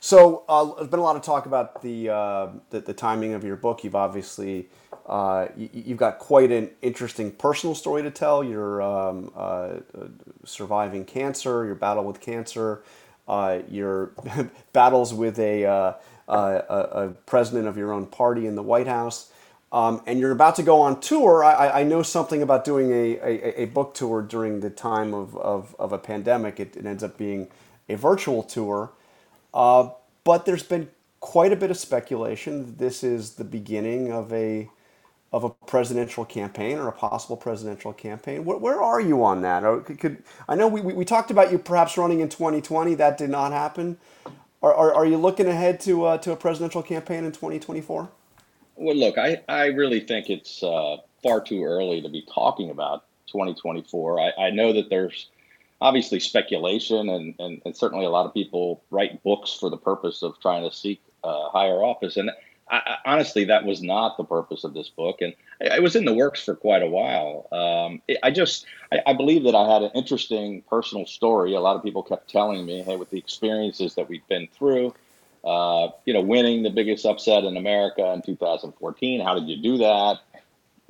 [0.00, 3.44] So, uh, there's been a lot of talk about the, uh, the, the timing of
[3.44, 3.82] your book.
[3.82, 4.68] You've obviously
[5.06, 8.42] uh, you, have got quite an interesting personal story to tell.
[8.42, 9.74] You're um, uh,
[10.44, 12.82] surviving cancer, your battle with cancer,
[13.28, 14.12] uh, your
[14.72, 15.96] battles with a,
[16.28, 19.32] a, a, president of your own party in the White House.
[19.72, 21.44] Um, and you're about to go on tour.
[21.44, 25.36] I, I know something about doing a, a, a, book tour during the time of,
[25.36, 26.60] of, of a pandemic.
[26.60, 27.48] It, it ends up being
[27.88, 28.92] a virtual tour.
[29.52, 29.90] Uh,
[30.24, 30.88] but there's been
[31.20, 34.70] quite a bit of speculation this is the beginning of a
[35.32, 38.44] of a presidential campaign or a possible presidential campaign.
[38.44, 39.64] Where, where are you on that?
[39.64, 42.94] Or could, could I know we, we, we, talked about you perhaps running in 2020.
[42.94, 43.98] That did not happen.
[44.66, 48.10] Are, are, are you looking ahead to uh, to a presidential campaign in 2024?
[48.74, 53.04] Well, look, I, I really think it's uh, far too early to be talking about
[53.28, 54.20] 2024.
[54.20, 55.28] I, I know that there's
[55.80, 60.24] obviously speculation, and, and, and certainly a lot of people write books for the purpose
[60.24, 62.16] of trying to seek uh, higher office.
[62.16, 62.32] And
[62.68, 66.14] I, honestly, that was not the purpose of this book, and it was in the
[66.14, 67.46] works for quite a while.
[67.52, 71.54] Um, it, I just, I, I, believe that I had an interesting personal story.
[71.54, 74.94] A lot of people kept telling me, "Hey, with the experiences that we've been through,
[75.44, 79.78] uh, you know, winning the biggest upset in America in 2014, how did you do
[79.78, 80.18] that?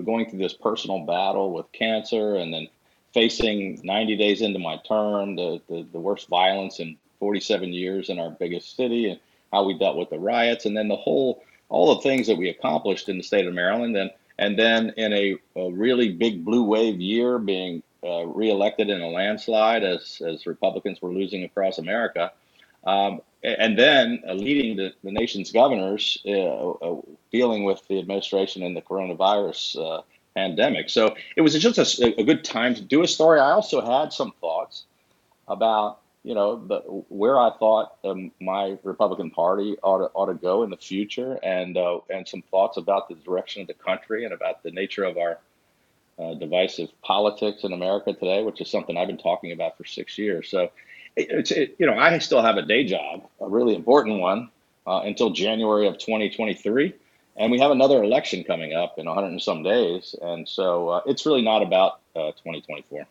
[0.03, 2.69] Going through this personal battle with cancer, and then
[3.13, 8.19] facing 90 days into my term, the, the, the worst violence in 47 years in
[8.19, 9.21] our biggest city, and
[9.53, 12.49] how we dealt with the riots, and then the whole all the things that we
[12.49, 16.63] accomplished in the state of Maryland, and and then in a, a really big blue
[16.63, 22.33] wave year, being uh, reelected in a landslide as as Republicans were losing across America,
[22.85, 27.01] um, and then uh, leading the, the nation's governors uh, uh
[27.33, 30.03] dealing with the administration and the coronavirus uh,
[30.35, 30.89] pandemic.
[30.91, 33.41] So it was just a, a good time to do a story.
[33.41, 34.85] I also had some thoughts
[35.49, 40.35] about you know, the, where I thought um, my Republican Party ought to, ought to
[40.35, 44.25] go in the future, and uh, and some thoughts about the direction of the country
[44.25, 45.39] and about the nature of our
[46.19, 50.19] uh, divisive politics in America today, which is something I've been talking about for six
[50.19, 50.51] years.
[50.51, 50.73] So,
[51.15, 54.51] it, it's it, you know, I still have a day job, a really important one,
[54.85, 56.93] uh, until January of 2023,
[57.37, 61.01] and we have another election coming up in 100 and some days, and so uh,
[61.07, 63.07] it's really not about uh, 2024.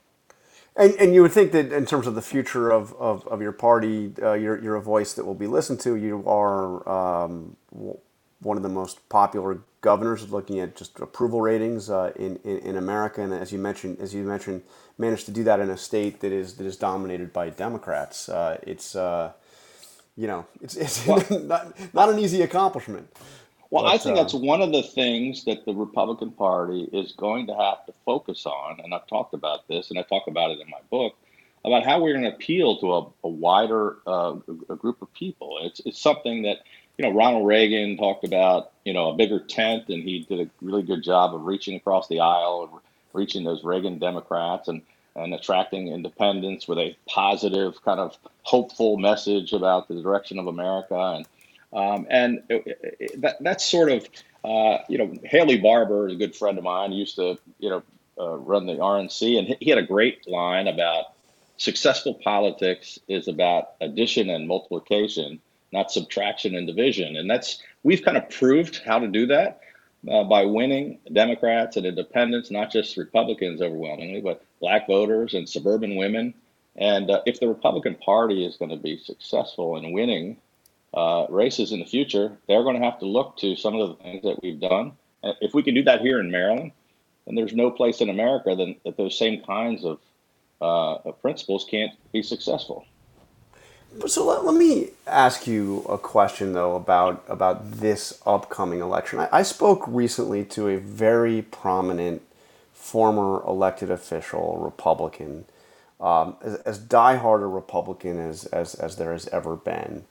[0.77, 3.53] And, and you would think that in terms of the future of, of, of your
[3.53, 5.95] party, uh, you're, you're a voice that will be listened to.
[5.95, 7.55] You are um,
[8.41, 12.75] one of the most popular governors looking at just approval ratings uh, in, in, in,
[12.75, 13.21] America.
[13.21, 14.63] And as you mentioned, as you mentioned,
[14.97, 18.27] managed to do that in a state that is that is dominated by Democrats.
[18.27, 19.31] Uh, it's uh,
[20.17, 23.07] you know it's, it's not, not an easy accomplishment.
[23.75, 27.11] Well, but, I think uh, that's one of the things that the Republican Party is
[27.11, 28.79] going to have to focus on.
[28.81, 31.13] And I've talked about this, and I talk about it in my book
[31.65, 34.35] about how we're going to appeal to a, a wider uh,
[34.69, 35.59] a group of people.
[35.61, 36.59] It's, it's something that,
[36.97, 40.49] you know, Ronald Reagan talked about, you know, a bigger tent, and he did a
[40.61, 44.83] really good job of reaching across the aisle and reaching those Reagan Democrats and,
[45.17, 50.95] and attracting independents with a positive, kind of hopeful message about the direction of America.
[50.95, 51.25] And
[51.75, 54.07] um, and it, it, that, that's sort of,
[54.45, 57.83] uh, you know, Haley Barbour, a good friend of mine, used to, you know,
[58.17, 61.07] uh, run the RNC, and he had a great line about
[61.57, 65.39] successful politics is about addition and multiplication,
[65.73, 67.17] not subtraction and division.
[67.17, 69.59] And that's we've kind of proved how to do that
[70.09, 75.97] uh, by winning Democrats and independents, not just Republicans overwhelmingly, but black voters and suburban
[75.97, 76.33] women.
[76.77, 80.37] And uh, if the Republican Party is going to be successful in winning
[80.93, 83.95] uh, races in the future, they're going to have to look to some of the
[84.03, 84.93] things that we've done.
[85.41, 86.71] If we can do that here in Maryland,
[87.25, 89.99] then there's no place in America that, that those same kinds of,
[90.61, 92.85] uh, of principles can't be successful.
[94.07, 99.19] So let, let, me ask you a question though about about this upcoming election.
[99.19, 102.21] I, I spoke recently to a very prominent
[102.73, 105.45] former elected official, Republican,
[106.01, 110.03] um, as, as diehard a Republican as, as, as there has ever been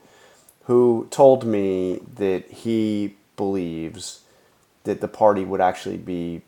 [0.65, 4.21] who told me that he believes
[4.85, 6.43] that the party would actually be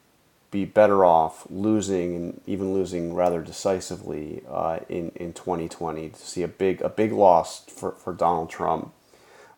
[0.51, 6.43] be better off losing and even losing rather decisively uh, in in 2020 to see
[6.43, 8.93] a big a big loss for, for Donald Trump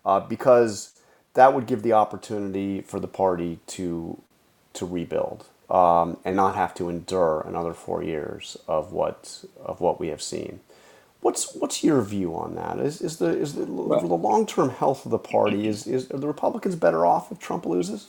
[0.04, 0.98] uh, because
[1.34, 4.20] that would give the opportunity for the party to
[4.72, 10.00] to rebuild um, and not have to endure another four years of what of what
[10.00, 10.60] we have seen.
[11.20, 12.78] What's what's your view on that?
[12.78, 16.10] Is is the is the, well, the long term health of the party is is
[16.10, 18.06] are the Republicans better off if Trump loses?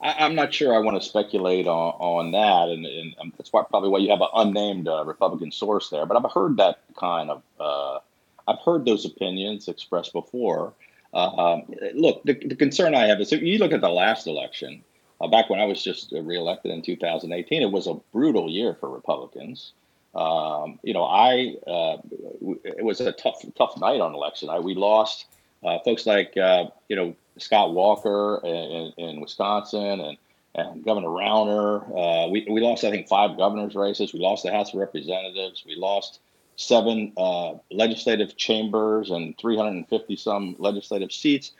[0.00, 3.50] I, am not sure I want to speculate on, on that, and, and um, that's
[3.52, 6.04] why, probably why you have an unnamed uh, Republican source there.
[6.04, 8.00] But I've heard that kind of uh,
[8.46, 10.74] I've heard those opinions expressed before.
[11.12, 11.62] Uh, um,
[11.94, 14.82] look, the, the, concern I have is if you look at the last election,
[15.20, 18.90] uh, back when I was just reelected in 2018, it was a brutal year for
[18.90, 19.72] Republicans.
[20.14, 21.96] Um, you know, I uh,
[22.64, 24.48] it was a tough tough night on election.
[24.48, 25.26] I, we lost
[25.64, 30.18] uh, folks like uh, you know Scott Walker in, in Wisconsin and
[30.54, 31.82] and Governor Rauner.
[31.88, 34.12] Uh, we, we lost, I think, five governors' races.
[34.12, 35.64] We lost the House of Representatives.
[35.66, 36.20] We lost
[36.56, 41.52] seven uh, legislative chambers and 350 some legislative seats.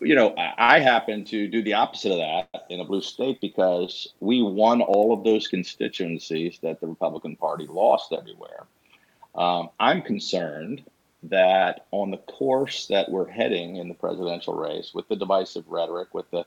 [0.00, 4.12] You know, I happen to do the opposite of that in a blue state because
[4.20, 8.64] we won all of those constituencies that the Republican Party lost everywhere.
[9.34, 10.82] Um, I'm concerned
[11.24, 16.14] that on the course that we're heading in the presidential race, with the divisive rhetoric,
[16.14, 16.44] with the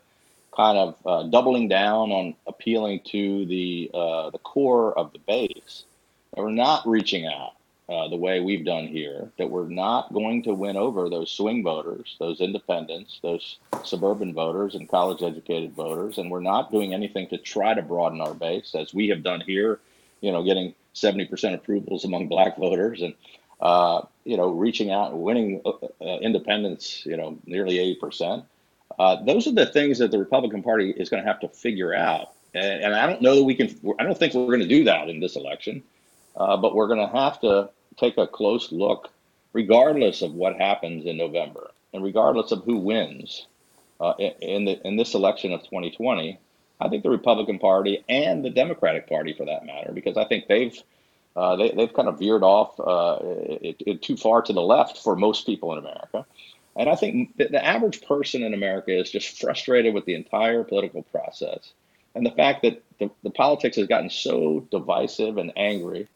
[0.56, 5.86] kind of uh, doubling down on appealing to the uh, the core of the base,
[6.34, 7.54] that we're not reaching out
[7.90, 11.64] uh, the way we've done here, that we're not going to win over those swing
[11.64, 16.18] voters, those independents, those suburban voters, and college educated voters.
[16.18, 19.42] And we're not doing anything to try to broaden our base as we have done
[19.42, 19.80] here,
[20.22, 23.14] you know, getting 70% approvals among black voters and,
[23.60, 28.46] uh, you know, reaching out and winning uh, uh independents, you know, nearly 80%.
[28.98, 31.94] Uh, those are the things that the Republican Party is going to have to figure
[31.94, 32.34] out.
[32.54, 33.68] And, and I don't know that we can,
[34.00, 35.84] I don't think we're going to do that in this election.
[36.36, 39.10] Uh, but we're going to have to take a close look,
[39.54, 43.46] regardless of what happens in November and regardless of who wins
[44.00, 46.40] uh, in, the, in this election of 2020.
[46.80, 50.48] I think the Republican Party and the Democratic Party, for that matter, because I think
[50.48, 50.82] they've
[51.34, 53.18] uh, they, they've kind of veered off uh,
[53.62, 56.26] it, it, too far to the left for most people in America.
[56.76, 60.66] And I think the, the average person in America is just frustrated with the entire
[60.66, 61.72] political process
[62.16, 66.08] and the fact that the, the politics has gotten so divisive and angry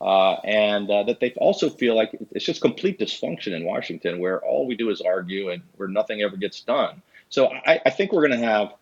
[0.00, 4.40] uh, and uh, that they also feel like it's just complete dysfunction in Washington, where
[4.44, 7.02] all we do is argue and where nothing ever gets done.
[7.28, 8.74] So I, I think we're going to have,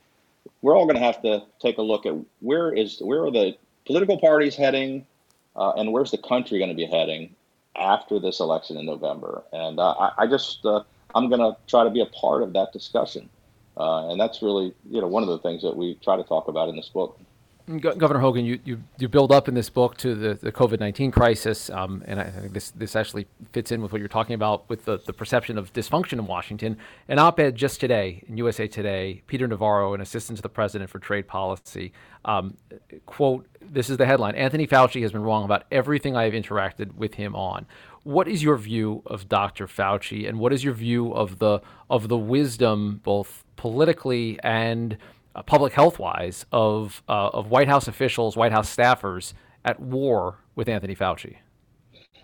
[0.63, 3.57] we're all going to have to take a look at where is where are the
[3.87, 5.07] political parties heading,
[5.57, 7.35] uh, and where's the country going to be heading
[7.77, 9.43] after this election in November.
[9.53, 10.83] And uh, I, I, just uh,
[11.15, 13.29] I'm going to try to be a part of that discussion,
[13.77, 16.49] uh, and that's really you know one of the things that we try to talk
[16.49, 17.19] about in this book.
[17.67, 21.11] Governor Hogan, you, you, you build up in this book to the, the COVID 19
[21.11, 24.69] crisis, um, and I think this, this actually fits in with what you're talking about
[24.69, 26.77] with the, the perception of dysfunction in Washington.
[27.09, 30.91] An op ed just today in USA Today, Peter Navarro, an assistant to the president
[30.91, 31.95] for trade policy,
[32.27, 32.55] um,
[33.07, 36.95] quote, this is the headline Anthony Fauci has been wrong about everything I have interacted
[36.95, 37.65] with him on.
[38.03, 39.67] What is your view of Dr.
[39.67, 44.99] Fauci, and what is your view of the, of the wisdom, both politically and
[45.35, 49.33] uh, public health wise of uh, of White House officials, White House staffers
[49.65, 51.37] at war with Anthony Fauci?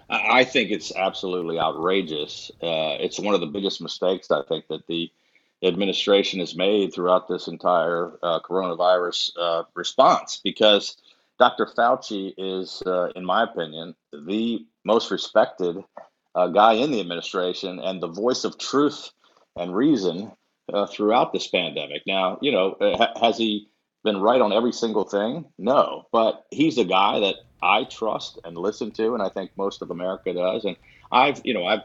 [0.08, 2.50] I think it's absolutely outrageous.
[2.60, 5.10] Uh, it's one of the biggest mistakes I think that the
[5.62, 10.96] administration has made throughout this entire uh, coronavirus uh, response because
[11.38, 11.66] Dr.
[11.66, 15.76] Fauci is, uh, in my opinion, the most respected
[16.34, 19.10] guy in the administration and the voice of truth
[19.56, 20.32] and reason
[20.72, 22.02] uh, throughout this pandemic.
[22.06, 23.68] Now, you know, uh, has he
[24.04, 25.46] been right on every single thing?
[25.58, 29.82] No, but he's a guy that I trust and listen to, and I think most
[29.82, 30.64] of America does.
[30.64, 30.76] And
[31.12, 31.82] I've, you know, I've,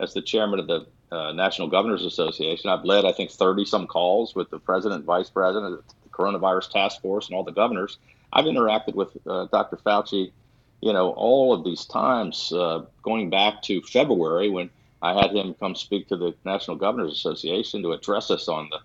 [0.00, 3.86] as the chairman of the uh, National Governors Association, I've led, I think, 30 some
[3.86, 7.98] calls with the president, vice president, the coronavirus task force, and all the governors.
[8.32, 9.76] I've interacted with uh, Dr.
[9.76, 10.32] Fauci,
[10.80, 14.70] you know, all of these times, uh, going back to February when
[15.02, 18.78] I had him come speak to the National Governors Association to address us on the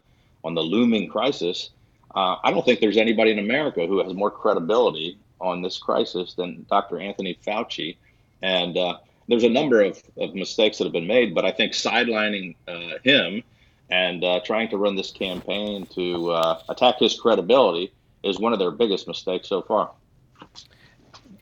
[0.43, 1.69] on the looming crisis.
[2.13, 6.34] Uh, I don't think there's anybody in America who has more credibility on this crisis
[6.34, 6.99] than Dr.
[6.99, 7.97] Anthony Fauci.
[8.41, 8.97] And uh,
[9.28, 12.99] there's a number of, of mistakes that have been made, but I think sidelining uh,
[13.04, 13.43] him
[13.89, 17.91] and uh, trying to run this campaign to uh, attack his credibility
[18.23, 19.91] is one of their biggest mistakes so far.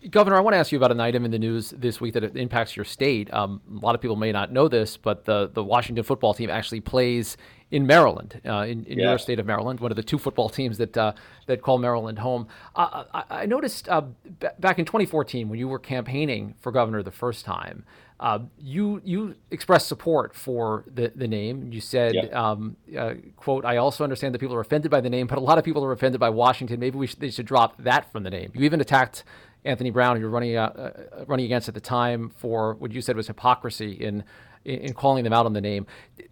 [0.09, 2.35] Governor, I want to ask you about an item in the news this week that
[2.35, 3.31] impacts your state.
[3.31, 6.49] Um, a lot of people may not know this, but the, the Washington football team
[6.49, 7.37] actually plays
[7.69, 9.09] in Maryland, uh, in, in yeah.
[9.09, 11.13] your state of Maryland, one of the two football teams that uh,
[11.45, 12.47] that call Maryland home.
[12.75, 17.01] Uh, I, I, noticed uh, b- back in 2014 when you were campaigning for governor
[17.01, 17.85] the first time,
[18.19, 21.71] uh, you you expressed support for the, the name.
[21.71, 22.25] You said, yeah.
[22.31, 25.41] um, uh, "quote I also understand that people are offended by the name, but a
[25.41, 26.77] lot of people are offended by Washington.
[26.79, 29.23] Maybe we should, they should drop that from the name." You even attacked
[29.65, 32.91] Anthony Brown, who you were running uh, uh, running against at the time for what
[32.91, 34.24] you said was hypocrisy in,
[34.66, 35.86] in calling them out on the name.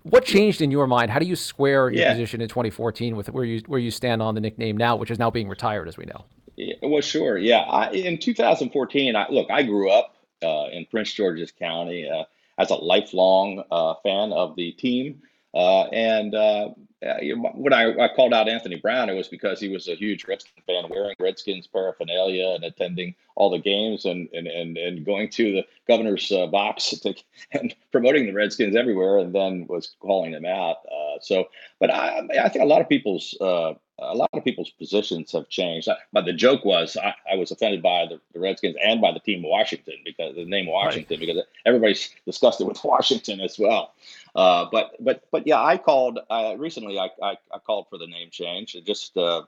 [0.04, 1.12] What changed in your mind?
[1.12, 2.12] How do you square your yeah.
[2.12, 5.20] position in 2014 with where you where you stand on the nickname now, which is
[5.20, 6.26] now being retired, as we know?
[6.56, 7.38] Yeah, well, sure.
[7.38, 12.24] Yeah, I, in 2014, I, look, I grew up uh, in Prince George's County uh,
[12.58, 15.22] as a lifelong uh, fan of the team.
[15.54, 16.36] Uh, and
[17.06, 17.16] uh,
[17.54, 20.66] when I, I, called out Anthony Brown, it was because he was a huge Redskins
[20.68, 25.52] fan, wearing Redskins paraphernalia and attending all the games and and, and, and going to
[25.54, 27.16] the governor's uh, box to,
[27.54, 30.78] and promoting the Redskins everywhere, and then was calling them out.
[30.92, 31.46] Uh, so,
[31.80, 35.50] but I, I think a lot of people's uh, a lot of people's positions have
[35.50, 35.88] changed.
[36.14, 39.20] But the joke was I, I was offended by the, the, Redskins and by the
[39.20, 41.28] team Washington because the name Washington right.
[41.28, 43.94] because everybody's discussed it with Washington as well.
[44.36, 47.00] Uh, but but but yeah, I called uh, recently.
[47.00, 48.76] I, I, I called for the name change.
[48.76, 49.44] It just uh,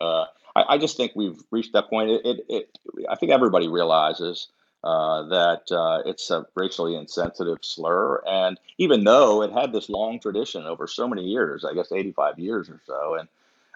[0.00, 2.10] uh I, I, just think we've reached that point.
[2.10, 2.78] It, it, it
[3.08, 4.48] I think everybody realizes.
[4.84, 8.22] Uh, that uh, it's a racially insensitive slur.
[8.24, 12.38] And even though it had this long tradition over so many years, I guess 85
[12.38, 13.26] years or so, and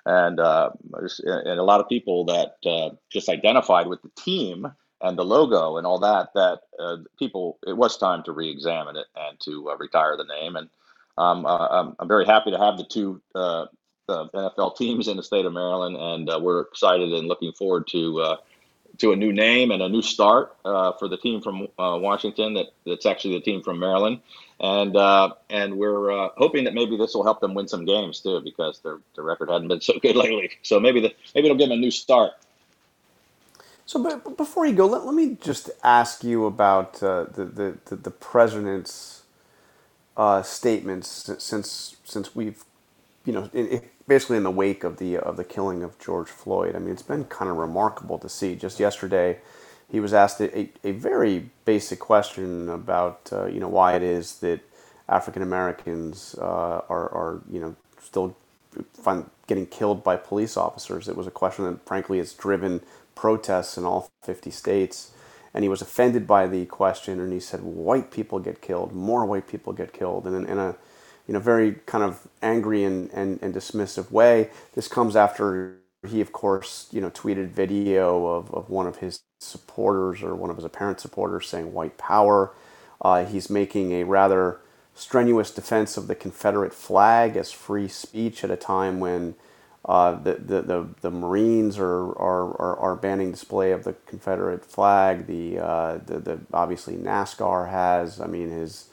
[0.07, 4.67] and uh, and a lot of people that uh, just identified with the team
[5.03, 9.07] and the logo and all that that uh, people it was time to re-examine it
[9.17, 10.57] and to uh, retire the name.
[10.57, 10.69] And
[11.19, 13.67] um, uh, I'm, I'm very happy to have the two uh,
[14.09, 15.97] NFL teams in the state of Maryland.
[15.97, 18.37] And we're excited and looking forward to
[19.01, 23.07] to a new name and a new start for the team from Washington that that's
[23.07, 24.21] actually the team from Maryland
[24.61, 28.21] and uh, and we're uh, hoping that maybe this will help them win some games
[28.21, 30.51] too, because their their record hadn't been so good lately.
[30.63, 32.33] So maybe the maybe it'll give them a new start.
[33.87, 37.79] So, but before you go, let, let me just ask you about uh, the, the,
[37.87, 39.23] the the president's
[40.17, 42.63] uh, statements since since we've
[43.31, 46.77] you know basically in the wake of the of the killing of George Floyd.
[46.77, 48.57] I mean, it's been kind of remarkable to see.
[48.57, 49.39] Just yesterday
[49.91, 54.41] he was asked a, a very basic question about uh, you know why it is
[54.41, 54.61] that
[55.09, 58.37] African Americans uh, are, are you know still
[58.95, 61.09] find, getting killed by police officers.
[61.09, 62.83] It was a question that frankly has driven
[63.15, 65.13] protests in all 50 states.
[65.55, 68.93] And he was offended by the question, and he said, "White people get killed.
[68.95, 70.77] More white people get killed." And in, in a
[71.31, 74.51] you know very kind of angry and, and, and dismissive way.
[74.75, 79.21] This comes after he, of course, you know, tweeted video of, of one of his
[79.39, 82.53] supporters or one of his apparent supporters saying white power.
[83.01, 84.59] Uh, he's making a rather
[84.97, 89.37] strenuous defense of the Confederate flag as free speech at a time when
[89.85, 94.65] uh, the, the, the, the, Marines are, are, are, are, banning display of the Confederate
[94.65, 95.29] flag.
[95.29, 98.21] The, uh, the, the, obviously NASCAR has.
[98.21, 98.90] I mean, his,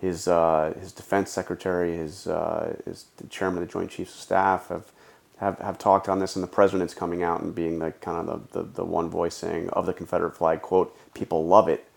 [0.00, 4.20] his, uh, his defense secretary, his, uh, his the chairman of the Joint Chiefs of
[4.20, 4.92] Staff have
[5.38, 8.50] have, have talked on this, and the president's coming out and being the kind of
[8.50, 11.88] the, the, the one voice saying of the Confederate flag, quote, people love it.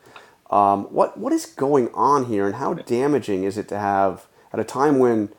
[0.49, 4.59] Um, what what is going on here, and how damaging is it to have at
[4.59, 5.29] a time when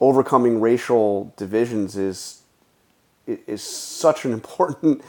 [0.00, 2.42] overcoming racial divisions is
[3.26, 5.02] is such an important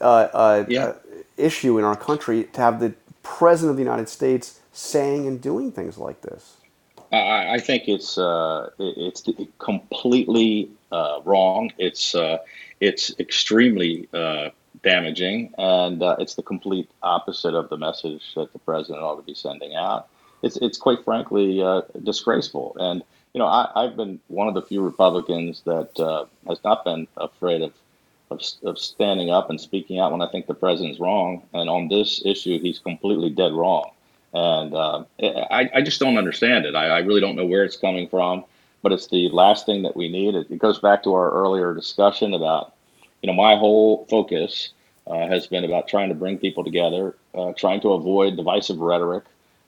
[0.00, 0.84] uh, uh, yeah.
[0.84, 0.94] uh,
[1.36, 2.92] issue in our country to have the
[3.36, 6.56] president of the United States saying and doing things like this?
[7.12, 9.24] I, I think it's uh, it's
[9.58, 11.70] completely uh, wrong.
[11.78, 12.38] It's uh,
[12.80, 14.50] it's extremely uh,
[14.82, 19.22] damaging, and uh, it's the complete opposite of the message that the president ought to
[19.22, 20.08] be sending out.
[20.42, 23.02] It's it's quite frankly uh, disgraceful, and
[23.32, 25.90] you know I, I've been one of the few Republicans that
[26.46, 27.72] has not been afraid of,
[28.30, 31.88] of of standing up and speaking out when I think the president's wrong, and on
[31.88, 33.90] this issue he's completely dead wrong,
[34.32, 36.74] and I I just don't understand it.
[36.74, 38.44] I, I really don't know where it's coming from
[38.82, 40.34] but it's the last thing that we need.
[40.34, 42.74] It, it goes back to our earlier discussion about,
[43.22, 44.70] you know, my whole focus
[45.06, 49.24] uh, has been about trying to bring people together, uh, trying to avoid divisive rhetoric,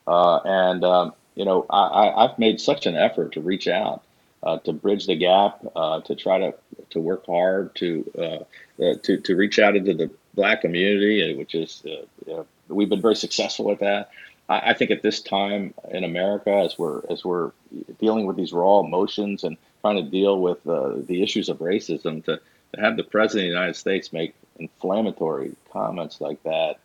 [0.06, 4.02] uh, and um, you know, I, have made such an effort to reach out,
[4.43, 6.55] uh, to bridge the gap, uh, to try to
[6.91, 11.82] to work hard to uh, to to reach out into the black community, which is
[12.26, 14.11] know, we've been very successful at that.
[14.49, 17.53] I, I think at this time in America, as we're as we're
[17.99, 22.24] dealing with these raw emotions and trying to deal with uh, the issues of racism,
[22.24, 22.41] to,
[22.74, 26.76] to have the president of the United States make inflammatory comments like that,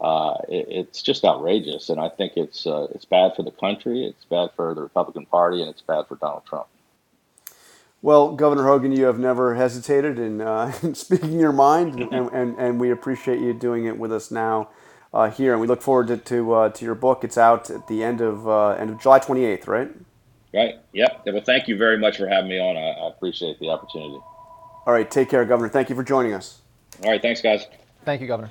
[0.00, 1.90] uh, it, it's just outrageous.
[1.90, 5.26] And I think it's uh, it's bad for the country, it's bad for the Republican
[5.26, 6.66] Party, and it's bad for Donald Trump.
[8.00, 12.56] Well, Governor Hogan, you have never hesitated in, uh, in speaking your mind, and, and,
[12.58, 14.68] and we appreciate you doing it with us now
[15.12, 17.24] uh, here, and we look forward to to, uh, to, your book.
[17.24, 19.90] It's out at the end of uh, end of July 28th, right?
[20.54, 20.76] Right.
[20.92, 21.22] Yep.
[21.26, 22.76] Well, thank you very much for having me on.
[22.76, 24.18] I, I, appreciate the opportunity.
[24.86, 25.10] All right.
[25.10, 25.68] Take care, Governor.
[25.68, 26.60] Thank you for joining us.
[27.04, 27.20] All right.
[27.20, 27.66] Thanks, guys.
[28.04, 28.50] Thank you, Governor.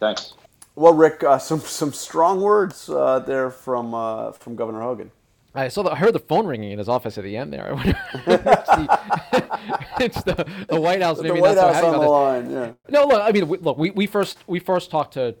[0.00, 0.34] Thanks.
[0.74, 5.10] Well, Rick, uh, some some strong words uh, there from uh, from Governor Hogan.
[5.54, 7.72] I saw the, I heard the phone ringing in his office at the end there.
[7.72, 7.84] it's,
[8.26, 8.98] the,
[10.00, 11.20] it's the, the, White House.
[11.20, 12.50] Maybe the White House on the line.
[12.50, 12.72] Yeah.
[12.88, 13.22] No, look.
[13.22, 13.78] I mean, we, look.
[13.78, 15.34] We, we first we first talked to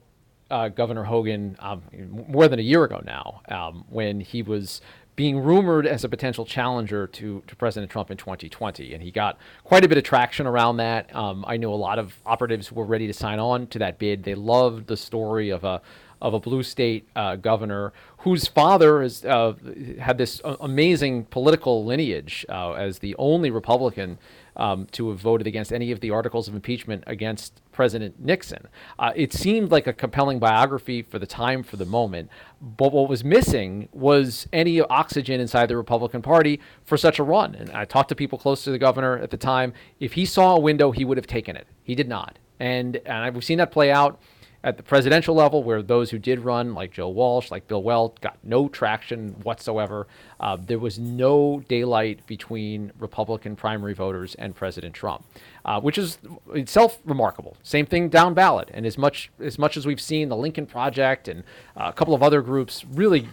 [0.50, 1.82] uh, Governor Hogan um,
[2.28, 4.80] more than a year ago now, um, when he was
[5.18, 8.94] being rumored as a potential challenger to, to President Trump in 2020.
[8.94, 11.12] And he got quite a bit of traction around that.
[11.14, 14.22] Um, I know a lot of operatives were ready to sign on to that bid.
[14.22, 15.82] They loved the story of a
[16.20, 19.54] of a blue state uh, governor whose father has uh,
[20.00, 24.18] had this amazing political lineage uh, as the only Republican
[24.56, 28.66] um, to have voted against any of the articles of impeachment against President Nixon.
[28.98, 32.28] Uh, it seemed like a compelling biography for the time, for the moment.
[32.60, 37.54] But what was missing was any oxygen inside the Republican Party for such a run.
[37.54, 39.72] And I talked to people close to the governor at the time.
[40.00, 41.68] If he saw a window, he would have taken it.
[41.84, 42.38] He did not.
[42.58, 44.20] And, and we've seen that play out
[44.64, 48.20] at the presidential level, where those who did run, like Joe Walsh, like Bill Weld,
[48.20, 50.08] got no traction whatsoever.
[50.40, 55.24] Uh, there was no daylight between Republican primary voters and President Trump,
[55.64, 56.18] uh, which is
[56.54, 57.56] itself remarkable.
[57.62, 61.28] Same thing down ballot, and as much as much as we've seen the Lincoln Project
[61.28, 61.44] and
[61.76, 63.28] uh, a couple of other groups really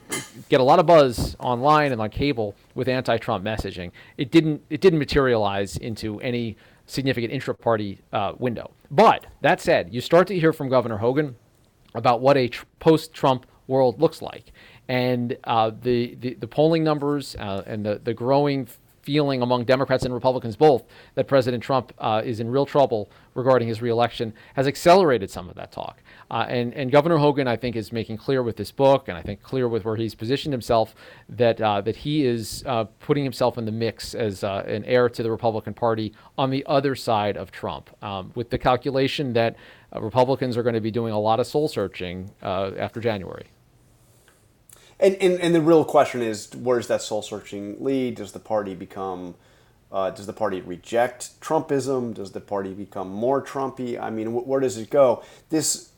[0.48, 4.80] get a lot of buzz online and on cable with anti-Trump messaging, it didn't it
[4.80, 6.56] didn't materialize into any
[6.86, 8.72] significant intra-party uh, window.
[8.92, 11.36] But that said, you start to hear from Governor Hogan
[11.94, 14.52] about what a tr- post-Trump world looks like,
[14.88, 18.68] and uh, the, the, the polling numbers uh, and the the growing
[19.06, 20.84] feeling among Democrats and Republicans both
[21.14, 25.56] that President Trump uh, is in real trouble regarding his reelection has accelerated some of
[25.56, 26.02] that talk.
[26.32, 29.22] Uh, and, and Governor Hogan, I think, is making clear with this book, and I
[29.22, 30.96] think clear with where he's positioned himself,
[31.30, 35.08] that uh, that he is uh, putting himself in the mix as uh, an heir
[35.10, 39.56] to the Republican Party on the other side of Trump, um, with the calculation that
[39.96, 43.46] uh, Republicans are going to be doing a lot of soul searching after January.
[45.00, 48.16] And, and and the real question is, where does that soul searching lead?
[48.16, 49.36] Does the party become
[49.92, 52.14] uh, does the party reject Trumpism?
[52.14, 54.00] Does the party become more Trumpy?
[54.00, 55.24] I mean, wh- where does it go?
[55.50, 55.92] This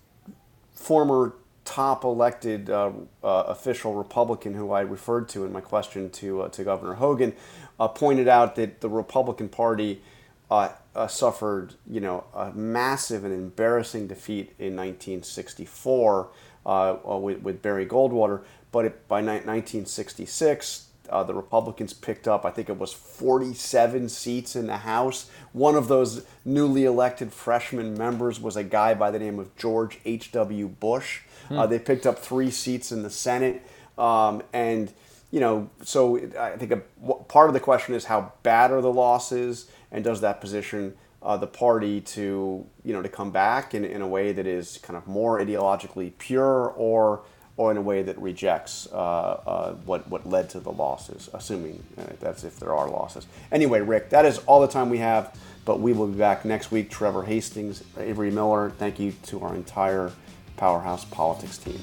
[0.74, 1.34] former
[1.66, 2.92] top elected uh,
[3.24, 7.34] uh, official Republican who I referred to in my question to uh, to Governor Hogan
[7.80, 10.02] uh, pointed out that the Republican Party
[10.50, 10.70] uh,
[11.08, 16.30] suffered, you know, a massive and embarrassing defeat in 1964
[16.66, 18.44] with, with Barry Goldwater
[18.78, 24.56] but it, by 1966, uh, the Republicans picked up, I think it was 47 seats
[24.56, 25.32] in the House.
[25.52, 30.00] One of those newly elected freshman members was a guy by the name of George
[30.06, 30.68] H.W.
[30.68, 31.22] Bush.
[31.48, 31.58] Hmm.
[31.58, 33.68] Uh, they picked up three seats in the Senate.
[33.98, 34.94] Um, and,
[35.32, 38.94] you know, so I think a, part of the question is how bad are the
[38.94, 43.84] losses and does that position uh, the party to, you know, to come back in,
[43.84, 47.24] in a way that is kind of more ideologically pure or
[47.58, 51.84] or in a way that rejects uh, uh, what, what led to the losses, assuming
[51.98, 53.26] uh, that's if there are losses.
[53.52, 55.36] Anyway, Rick, that is all the time we have,
[55.66, 56.90] but we will be back next week.
[56.90, 60.12] Trevor Hastings, Avery Miller, thank you to our entire
[60.56, 61.80] Powerhouse Politics team.